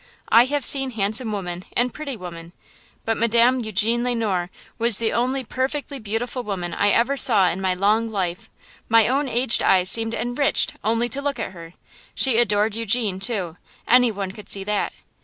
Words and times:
I 0.29 0.45
have 0.45 0.65
seen 0.65 0.89
handsome 0.89 1.31
women 1.31 1.63
and 1.77 1.93
pretty 1.93 2.17
women–but 2.17 3.17
Madame 3.17 3.63
Eugene 3.63 4.03
Le 4.03 4.15
Noir 4.15 4.49
was 4.79 4.97
the 4.97 5.13
only 5.13 5.43
perfectly 5.43 5.99
beautiful 5.99 6.41
woman 6.41 6.73
I 6.73 6.89
ever 6.89 7.17
saw 7.17 7.47
in 7.49 7.61
my 7.61 7.75
long 7.75 8.09
life! 8.09 8.49
My 8.89 9.07
own 9.07 9.29
aged 9.29 9.61
eyes 9.61 9.91
seemed 9.91 10.15
'enriched' 10.15 10.73
only 10.83 11.07
to 11.09 11.21
look 11.21 11.37
at 11.37 11.51
her! 11.51 11.75
She 12.15 12.39
adored 12.39 12.75
Eugene, 12.75 13.19
too; 13.19 13.57
any 13.87 14.11
one 14.11 14.31
could 14.31 14.49
see 14.49 14.63
that. 14.63 14.91